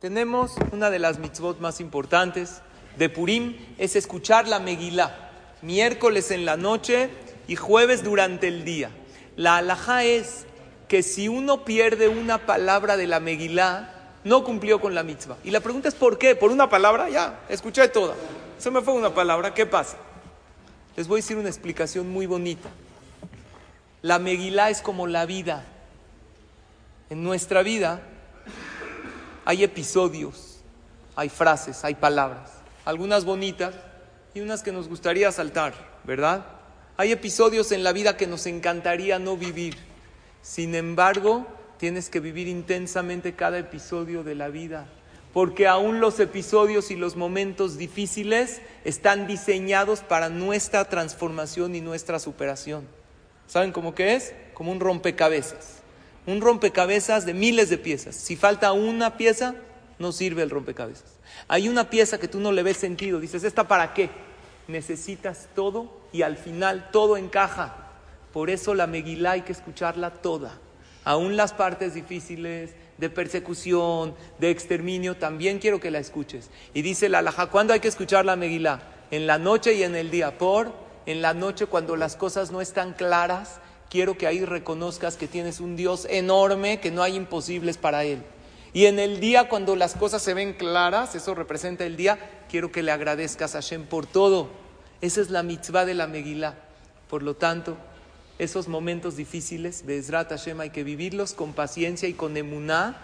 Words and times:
Tenemos 0.00 0.52
una 0.72 0.90
de 0.90 0.98
las 0.98 1.18
mitzvot 1.18 1.58
más 1.58 1.80
importantes 1.80 2.60
de 2.98 3.08
Purim, 3.08 3.56
es 3.78 3.96
escuchar 3.96 4.46
la 4.46 4.58
Megilá, 4.58 5.30
miércoles 5.62 6.30
en 6.30 6.44
la 6.44 6.58
noche 6.58 7.08
y 7.48 7.56
jueves 7.56 8.04
durante 8.04 8.46
el 8.46 8.66
día. 8.66 8.90
La 9.36 9.56
alajá 9.56 10.04
es 10.04 10.44
que 10.86 11.02
si 11.02 11.28
uno 11.28 11.64
pierde 11.64 12.08
una 12.08 12.44
palabra 12.44 12.98
de 12.98 13.06
la 13.06 13.20
Megilá, 13.20 14.12
no 14.22 14.44
cumplió 14.44 14.82
con 14.82 14.94
la 14.94 15.02
mitzvah. 15.02 15.38
Y 15.44 15.50
la 15.50 15.60
pregunta 15.60 15.88
es 15.88 15.94
¿por 15.94 16.18
qué? 16.18 16.36
¿Por 16.36 16.50
una 16.50 16.68
palabra? 16.68 17.08
Ya, 17.08 17.40
escuché 17.48 17.88
toda. 17.88 18.14
Se 18.58 18.70
me 18.70 18.82
fue 18.82 18.92
una 18.92 19.14
palabra, 19.14 19.54
¿qué 19.54 19.64
pasa? 19.64 19.96
Les 20.94 21.08
voy 21.08 21.20
a 21.20 21.22
decir 21.22 21.38
una 21.38 21.48
explicación 21.48 22.10
muy 22.10 22.26
bonita. 22.26 22.68
La 24.02 24.18
Megilá 24.18 24.68
es 24.68 24.82
como 24.82 25.06
la 25.06 25.24
vida. 25.24 25.64
En 27.08 27.22
nuestra 27.24 27.62
vida 27.62 28.02
hay 29.46 29.62
episodios, 29.62 30.58
hay 31.14 31.28
frases, 31.28 31.84
hay 31.84 31.94
palabras, 31.94 32.50
algunas 32.84 33.24
bonitas 33.24 33.74
y 34.34 34.40
unas 34.40 34.64
que 34.64 34.72
nos 34.72 34.88
gustaría 34.88 35.30
saltar, 35.30 35.72
¿verdad? 36.02 36.44
Hay 36.96 37.12
episodios 37.12 37.70
en 37.70 37.84
la 37.84 37.92
vida 37.92 38.16
que 38.16 38.26
nos 38.26 38.46
encantaría 38.46 39.20
no 39.20 39.36
vivir. 39.36 39.76
Sin 40.42 40.74
embargo, 40.74 41.46
tienes 41.78 42.10
que 42.10 42.18
vivir 42.18 42.48
intensamente 42.48 43.34
cada 43.36 43.58
episodio 43.58 44.24
de 44.24 44.34
la 44.34 44.48
vida, 44.48 44.88
porque 45.32 45.68
aún 45.68 46.00
los 46.00 46.18
episodios 46.18 46.90
y 46.90 46.96
los 46.96 47.14
momentos 47.14 47.78
difíciles 47.78 48.60
están 48.84 49.28
diseñados 49.28 50.00
para 50.00 50.28
nuestra 50.28 50.86
transformación 50.86 51.76
y 51.76 51.80
nuestra 51.80 52.18
superación. 52.18 52.88
¿Saben 53.46 53.70
cómo 53.70 53.94
que 53.94 54.16
es? 54.16 54.34
Como 54.54 54.72
un 54.72 54.80
rompecabezas 54.80 55.85
un 56.26 56.40
rompecabezas 56.40 57.24
de 57.24 57.34
miles 57.34 57.70
de 57.70 57.78
piezas. 57.78 58.14
Si 58.14 58.36
falta 58.36 58.72
una 58.72 59.16
pieza, 59.16 59.54
no 59.98 60.12
sirve 60.12 60.42
el 60.42 60.50
rompecabezas. 60.50 61.16
Hay 61.48 61.68
una 61.68 61.90
pieza 61.90 62.18
que 62.18 62.28
tú 62.28 62.40
no 62.40 62.52
le 62.52 62.62
ves 62.62 62.76
sentido, 62.76 63.20
dices, 63.20 63.44
¿esta 63.44 63.68
para 63.68 63.94
qué? 63.94 64.10
Necesitas 64.68 65.48
todo 65.54 65.92
y 66.12 66.22
al 66.22 66.36
final 66.36 66.90
todo 66.90 67.16
encaja. 67.16 67.76
Por 68.32 68.50
eso 68.50 68.74
la 68.74 68.86
Megilá 68.86 69.32
hay 69.32 69.42
que 69.42 69.52
escucharla 69.52 70.10
toda. 70.10 70.58
Aún 71.04 71.36
las 71.36 71.52
partes 71.52 71.94
difíciles 71.94 72.72
de 72.98 73.10
persecución, 73.10 74.14
de 74.40 74.50
exterminio, 74.50 75.16
también 75.16 75.60
quiero 75.60 75.78
que 75.78 75.90
la 75.90 76.00
escuches. 76.00 76.50
Y 76.74 76.82
dice 76.82 77.08
la 77.08 77.18
Alajá, 77.18 77.46
¿cuándo 77.46 77.72
hay 77.72 77.80
que 77.80 77.88
escuchar 77.88 78.24
la 78.24 78.34
Megilá? 78.34 78.82
En 79.12 79.28
la 79.28 79.38
noche 79.38 79.74
y 79.74 79.84
en 79.84 79.94
el 79.94 80.10
día. 80.10 80.36
Por 80.36 80.72
en 81.06 81.22
la 81.22 81.34
noche 81.34 81.66
cuando 81.66 81.96
las 81.96 82.16
cosas 82.16 82.50
no 82.50 82.60
están 82.60 82.92
claras, 82.92 83.60
quiero 83.90 84.18
que 84.18 84.26
ahí 84.26 84.44
reconozcas 84.44 85.16
que 85.16 85.28
tienes 85.28 85.60
un 85.60 85.76
Dios 85.76 86.06
enorme, 86.10 86.80
que 86.80 86.90
no 86.90 87.02
hay 87.02 87.16
imposibles 87.16 87.76
para 87.76 88.04
Él. 88.04 88.22
Y 88.72 88.86
en 88.86 88.98
el 88.98 89.20
día 89.20 89.48
cuando 89.48 89.74
las 89.76 89.94
cosas 89.94 90.22
se 90.22 90.34
ven 90.34 90.52
claras, 90.52 91.14
eso 91.14 91.34
representa 91.34 91.86
el 91.86 91.96
día, 91.96 92.18
quiero 92.50 92.72
que 92.72 92.82
le 92.82 92.92
agradezcas 92.92 93.54
a 93.54 93.62
Hashem 93.62 93.86
por 93.86 94.06
todo. 94.06 94.50
Esa 95.00 95.20
es 95.20 95.30
la 95.30 95.42
mitzvah 95.42 95.84
de 95.84 95.94
la 95.94 96.06
Megilá. 96.06 96.58
Por 97.08 97.22
lo 97.22 97.36
tanto, 97.36 97.76
esos 98.38 98.68
momentos 98.68 99.16
difíciles, 99.16 99.86
Bezrat 99.86 100.28
Hashem, 100.28 100.60
hay 100.60 100.70
que 100.70 100.84
vivirlos 100.84 101.32
con 101.32 101.54
paciencia 101.54 102.08
y 102.08 102.12
con 102.12 102.36
emuná. 102.36 102.98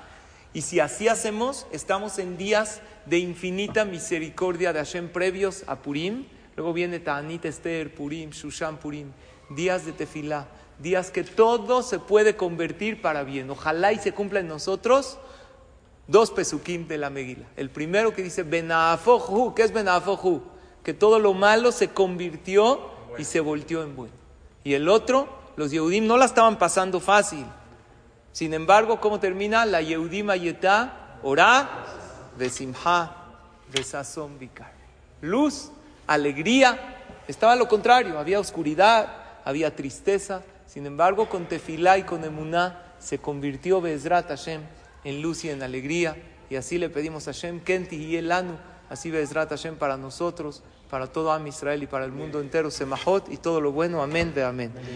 Y 0.52 0.62
si 0.62 0.80
así 0.80 1.08
hacemos, 1.08 1.66
estamos 1.72 2.18
en 2.18 2.36
días 2.36 2.82
de 3.06 3.18
infinita 3.18 3.86
misericordia 3.86 4.74
de 4.74 4.80
Hashem 4.80 5.08
previos 5.08 5.64
a 5.68 5.76
Purim. 5.76 6.26
Luego 6.56 6.74
viene 6.74 7.00
Ta'anit 7.00 7.46
Esther, 7.46 7.94
Purim, 7.94 8.30
Shushan 8.30 8.76
Purim, 8.76 9.12
días 9.48 9.86
de 9.86 9.92
tefilá 9.92 10.48
días 10.82 11.10
que 11.10 11.24
todo 11.24 11.82
se 11.82 11.98
puede 11.98 12.36
convertir 12.36 13.00
para 13.00 13.22
bien. 13.22 13.48
Ojalá 13.50 13.92
y 13.92 13.98
se 13.98 14.12
cumpla 14.12 14.40
en 14.40 14.48
nosotros 14.48 15.18
dos 16.08 16.30
pesukim 16.30 16.88
de 16.88 16.98
la 16.98 17.10
Megila. 17.10 17.46
El 17.56 17.70
primero 17.70 18.12
que 18.12 18.22
dice 18.22 18.42
Benafohu, 18.42 19.54
¿qué 19.54 19.62
es 19.62 19.72
Benafohu? 19.72 20.42
Que 20.82 20.92
todo 20.92 21.18
lo 21.18 21.32
malo 21.32 21.72
se 21.72 21.88
convirtió 21.88 22.90
y 23.18 23.24
se 23.24 23.40
volteó 23.40 23.82
en 23.82 23.94
bueno. 23.94 24.14
Y 24.64 24.74
el 24.74 24.88
otro, 24.88 25.28
los 25.56 25.70
Yehudim 25.70 26.06
no 26.06 26.16
la 26.16 26.24
estaban 26.24 26.58
pasando 26.58 27.00
fácil. 27.00 27.46
Sin 28.32 28.54
embargo, 28.54 29.00
¿cómo 29.00 29.20
termina? 29.20 29.64
La 29.66 29.80
Yehudim 29.80 30.30
Ayetá, 30.30 31.18
Orá, 31.22 31.84
Besimha, 32.36 33.16
Besazón 33.72 34.38
Vikar. 34.38 34.72
Luz, 35.20 35.70
alegría. 36.06 36.98
Estaba 37.28 37.54
lo 37.54 37.68
contrario, 37.68 38.18
había 38.18 38.40
oscuridad, 38.40 39.40
había 39.44 39.74
tristeza, 39.74 40.42
sin 40.72 40.86
embargo, 40.86 41.28
con 41.28 41.44
tefilá 41.44 41.98
y 41.98 42.04
con 42.04 42.24
emuná 42.24 42.94
se 42.98 43.18
convirtió 43.18 43.82
Bezrat 43.82 44.28
Hashem 44.28 44.62
en 45.04 45.20
luz 45.20 45.44
y 45.44 45.50
en 45.50 45.62
alegría. 45.62 46.16
Y 46.48 46.56
así 46.56 46.78
le 46.78 46.88
pedimos 46.88 47.28
a 47.28 47.34
Hashem, 47.34 47.60
Kenti 47.60 47.96
y 47.96 48.16
Elanu, 48.16 48.56
así 48.88 49.10
Bezrat 49.10 49.50
Hashem 49.50 49.76
para 49.76 49.98
nosotros, 49.98 50.62
para 50.88 51.08
todo 51.08 51.30
Am 51.30 51.46
Israel 51.46 51.82
y 51.82 51.86
para 51.86 52.06
el 52.06 52.12
mundo 52.12 52.40
entero, 52.40 52.70
Semahot 52.70 53.30
y 53.30 53.36
todo 53.36 53.60
lo 53.60 53.70
bueno. 53.70 54.02
Amén 54.02 54.32
de 54.32 54.44
amén. 54.44 54.72